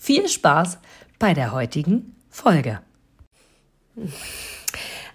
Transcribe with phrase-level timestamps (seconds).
[0.00, 0.78] viel Spaß
[1.18, 2.80] bei der heutigen Folge.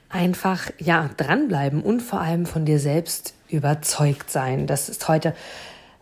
[0.10, 4.68] Einfach, ja, dranbleiben und vor allem von dir selbst überzeugt sein.
[4.68, 5.34] Das ist heute,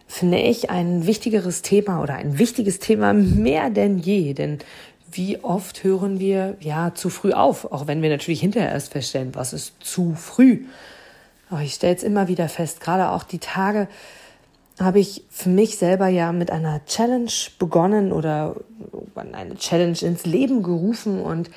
[0.06, 4.34] finde ich, ein wichtigeres Thema oder ein wichtiges Thema mehr denn je.
[4.34, 4.59] Denn
[5.09, 9.34] wie oft hören wir ja zu früh auf, auch wenn wir natürlich hinterher erst feststellen,
[9.34, 10.66] was ist zu früh.
[11.50, 13.88] Aber ich stelle es immer wieder fest, gerade auch die Tage,
[14.80, 18.56] habe ich für mich selber ja mit einer Challenge begonnen oder
[19.16, 21.49] eine Challenge ins Leben gerufen und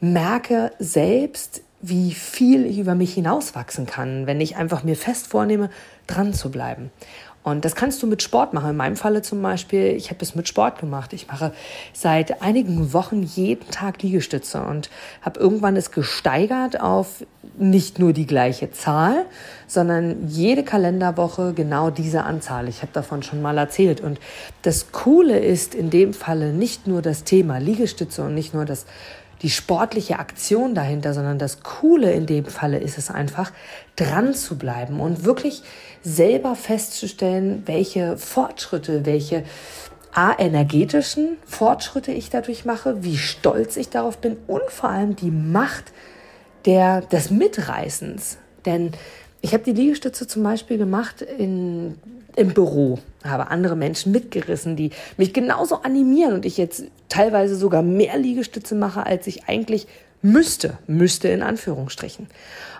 [0.00, 5.70] merke selbst, wie viel ich über mich hinauswachsen kann, wenn ich einfach mir fest vornehme,
[6.06, 6.90] dran zu bleiben.
[7.42, 8.70] Und das kannst du mit Sport machen.
[8.70, 11.14] In meinem Falle zum Beispiel, ich habe es mit Sport gemacht.
[11.14, 11.52] Ich mache
[11.94, 14.90] seit einigen Wochen jeden Tag Liegestütze und
[15.22, 17.24] habe irgendwann es gesteigert auf
[17.56, 19.24] nicht nur die gleiche Zahl,
[19.66, 22.68] sondern jede Kalenderwoche genau diese Anzahl.
[22.68, 24.02] Ich habe davon schon mal erzählt.
[24.02, 24.20] Und
[24.60, 28.84] das Coole ist in dem Falle nicht nur das Thema Liegestütze und nicht nur das
[29.42, 33.52] die sportliche Aktion dahinter, sondern das Coole in dem Falle ist es einfach,
[33.96, 35.62] dran zu bleiben und wirklich
[36.02, 39.44] selber festzustellen, welche Fortschritte, welche
[40.12, 45.30] A, energetischen Fortschritte ich dadurch mache, wie stolz ich darauf bin und vor allem die
[45.30, 45.92] Macht
[46.64, 48.38] der, des Mitreißens.
[48.66, 48.90] Denn
[49.40, 51.96] ich habe die Liegestütze zum Beispiel gemacht in,
[52.36, 57.82] im Büro, habe andere Menschen mitgerissen, die mich genauso animieren und ich jetzt teilweise sogar
[57.82, 59.86] mehr Liegestütze mache, als ich eigentlich
[60.22, 62.28] müsste, müsste in Anführungsstrichen.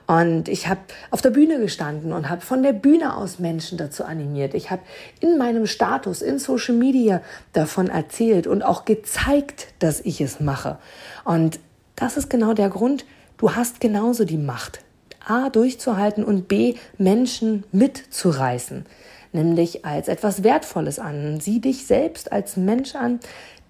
[0.07, 4.05] Und ich habe auf der Bühne gestanden und habe von der Bühne aus Menschen dazu
[4.05, 4.55] animiert.
[4.55, 4.83] Ich habe
[5.21, 10.79] in meinem Status, in Social Media davon erzählt und auch gezeigt, dass ich es mache.
[11.25, 11.61] Und
[11.95, 13.05] das ist genau der Grund,
[13.39, 14.81] du hast genauso die Macht.
[15.25, 18.87] A, durchzuhalten und B, Menschen mitzureißen,
[19.33, 21.39] nämlich als etwas Wertvolles an.
[21.41, 23.21] Sieh dich selbst als Mensch an,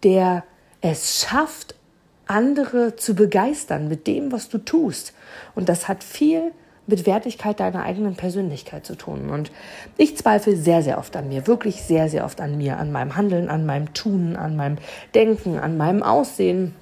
[0.04, 0.44] der
[0.80, 1.74] es schafft,
[2.30, 5.12] andere zu begeistern mit dem, was du tust.
[5.54, 6.52] Und das hat viel
[6.86, 9.30] mit Wertigkeit deiner eigenen Persönlichkeit zu tun.
[9.30, 9.50] Und
[9.96, 13.16] ich zweifle sehr, sehr oft an mir, wirklich sehr, sehr oft an mir, an meinem
[13.16, 14.78] Handeln, an meinem Tun, an meinem
[15.14, 16.74] Denken, an meinem Aussehen.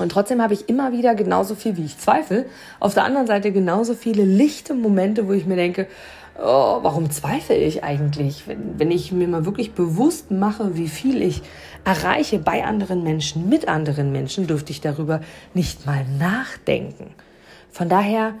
[0.00, 2.46] Und trotzdem habe ich immer wieder genauso viel, wie ich zweifle,
[2.78, 5.86] auf der anderen Seite genauso viele lichte Momente, wo ich mir denke,
[6.38, 8.44] oh, warum zweifle ich eigentlich?
[8.46, 11.42] Wenn, wenn ich mir mal wirklich bewusst mache, wie viel ich
[11.84, 15.20] erreiche bei anderen Menschen, mit anderen Menschen, dürfte ich darüber
[15.54, 17.10] nicht mal nachdenken.
[17.70, 18.34] Von daher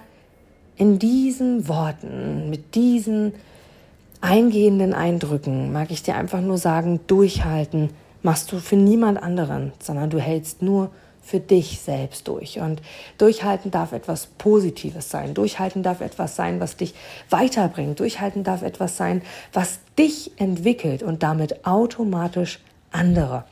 [0.76, 3.34] in diesen Worten, mit diesen
[4.20, 7.90] eingehenden Eindrücken mag ich dir einfach nur sagen, durchhalten
[8.22, 10.90] machst du für niemand anderen, sondern du hältst nur
[11.22, 12.58] für dich selbst durch.
[12.60, 12.80] Und
[13.18, 15.34] durchhalten darf etwas Positives sein.
[15.34, 16.94] Durchhalten darf etwas sein, was dich
[17.28, 18.00] weiterbringt.
[18.00, 19.22] Durchhalten darf etwas sein,
[19.52, 22.60] was dich entwickelt und damit automatisch
[22.90, 23.44] andere.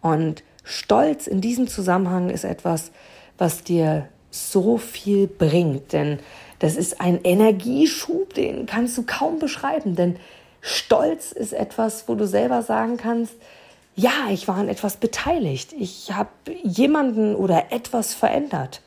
[0.00, 2.90] Und Stolz in diesem Zusammenhang ist etwas,
[3.38, 6.18] was dir so viel bringt, denn
[6.58, 10.16] das ist ein Energieschub, den kannst du kaum beschreiben, denn
[10.60, 13.34] Stolz ist etwas, wo du selber sagen kannst,
[13.96, 15.72] ja, ich war an etwas beteiligt.
[15.72, 16.30] Ich habe
[16.62, 18.82] jemanden oder etwas verändert.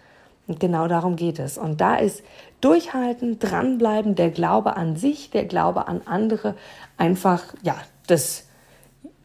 [0.47, 1.57] Und genau darum geht es.
[1.57, 2.23] Und da ist
[2.61, 6.55] Durchhalten, dranbleiben, der Glaube an sich, der Glaube an andere,
[6.97, 7.75] einfach, ja,
[8.07, 8.47] das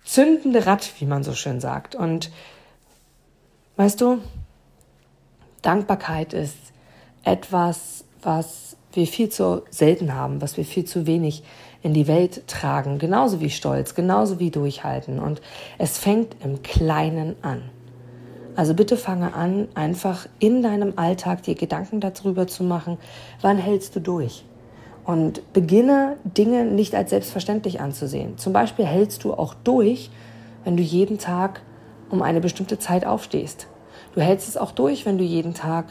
[0.05, 1.95] zündende Rad, wie man so schön sagt.
[1.95, 2.31] Und
[3.77, 4.19] weißt du,
[5.63, 6.57] Dankbarkeit ist
[7.25, 11.45] etwas, was wir viel zu selten haben, was wir viel zu wenig
[11.83, 15.19] in die Welt tragen, genauso wie Stolz, genauso wie Durchhalten.
[15.19, 15.43] Und
[15.79, 17.63] es fängt im Kleinen an.
[18.55, 22.99] Also bitte fange an, einfach in deinem Alltag dir Gedanken darüber zu machen,
[23.41, 24.45] wann hältst du durch?
[25.05, 28.39] Und beginne Dinge nicht als selbstverständlich anzusehen.
[28.39, 30.11] Zum Beispiel hältst du auch durch,
[30.65, 31.63] wenn du jeden Tag
[32.11, 33.67] um eine bestimmte Zeit aufstehst.
[34.15, 35.87] Du hältst es auch durch, wenn du jeden Tag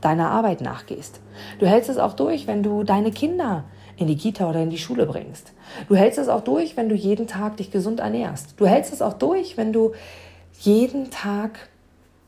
[0.00, 1.20] deiner Arbeit nachgehst.
[1.58, 3.64] Du hältst es auch durch, wenn du deine Kinder
[3.98, 5.52] in die Kita oder in die Schule bringst.
[5.88, 8.54] Du hältst es auch durch, wenn du jeden Tag dich gesund ernährst.
[8.56, 9.92] Du hältst es auch durch, wenn du
[10.60, 11.68] jeden Tag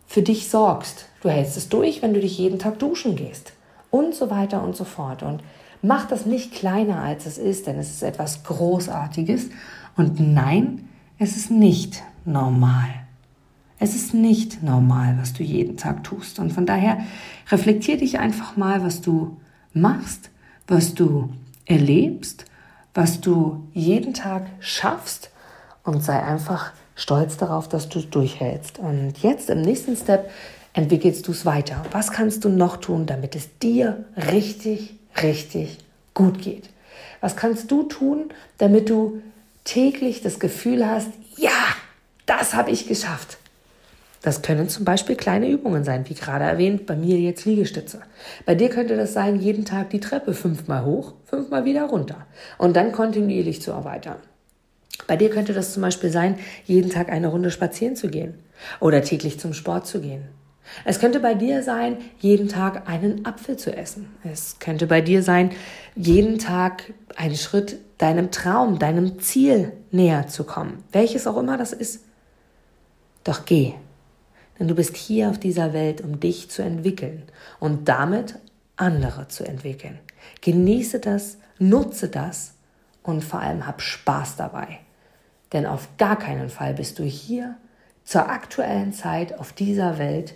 [0.07, 1.07] für dich sorgst.
[1.23, 3.53] Du hältst es durch, wenn du dich jeden Tag duschen gehst.
[3.91, 5.23] Und so weiter und so fort.
[5.23, 5.43] Und
[5.81, 9.51] mach das nicht kleiner, als es ist, denn es ist etwas Großartiges.
[9.97, 10.89] Und nein,
[11.19, 12.89] es ist nicht normal.
[13.79, 16.41] Es ist nicht normal, was du jeden Tag tust.
[16.41, 16.99] Und von daher
[17.51, 19.37] reflektier dich einfach mal, was du
[19.73, 20.31] machst,
[20.67, 21.31] was du
[21.71, 22.45] erlebst,
[22.95, 25.31] was du jeden Tag schaffst
[25.85, 28.79] und sei einfach stolz darauf, dass du es durchhältst.
[28.79, 30.31] Und jetzt im nächsten Step
[30.73, 31.85] entwickelst du es weiter.
[31.93, 35.79] Was kannst du noch tun, damit es dir richtig, richtig
[36.15, 36.69] gut geht?
[37.21, 39.23] Was kannst du tun, damit du
[39.65, 41.51] täglich das Gefühl hast, ja,
[42.27, 43.39] das habe ich geschafft.
[44.23, 48.01] Das können zum Beispiel kleine Übungen sein, wie gerade erwähnt, bei mir jetzt Liegestütze.
[48.45, 52.27] Bei dir könnte das sein, jeden Tag die Treppe fünfmal hoch, fünfmal wieder runter
[52.59, 54.17] und dann kontinuierlich zu erweitern.
[55.07, 58.35] Bei dir könnte das zum Beispiel sein, jeden Tag eine Runde spazieren zu gehen
[58.79, 60.29] oder täglich zum Sport zu gehen.
[60.85, 64.09] Es könnte bei dir sein, jeden Tag einen Apfel zu essen.
[64.23, 65.51] Es könnte bei dir sein,
[65.97, 70.85] jeden Tag einen Schritt deinem Traum, deinem Ziel näher zu kommen.
[70.93, 72.05] Welches auch immer das ist.
[73.25, 73.75] Doch geh.
[74.61, 77.23] Denn du bist hier auf dieser Welt, um dich zu entwickeln
[77.59, 78.39] und damit
[78.77, 79.99] andere zu entwickeln.
[80.43, 82.53] Genieße das, nutze das
[83.03, 84.81] und vor allem hab Spaß dabei.
[85.55, 87.57] Denn auf gar keinen Fall bist du hier
[88.05, 90.35] zur aktuellen Zeit auf dieser Welt,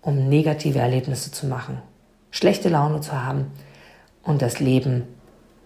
[0.00, 1.82] um negative Erlebnisse zu machen,
[2.30, 3.52] schlechte Laune zu haben
[4.22, 5.04] und das Leben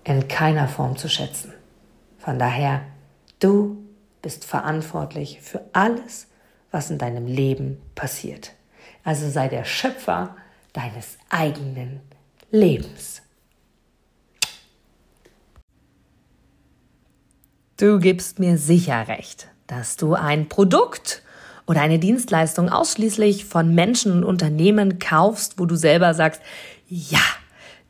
[0.03, 1.53] in keiner Form zu schätzen.
[2.19, 2.83] Von daher,
[3.39, 3.77] du
[4.23, 6.27] bist verantwortlich für alles,
[6.73, 8.53] was in deinem Leben passiert.
[9.05, 10.37] Also sei der Schöpfer
[10.73, 12.01] deines eigenen
[12.51, 13.23] Lebens.
[17.77, 21.23] Du gibst mir sicher recht, dass du ein Produkt
[21.67, 26.43] oder eine Dienstleistung ausschließlich von Menschen und Unternehmen kaufst, wo du selber sagst,
[26.89, 27.21] ja,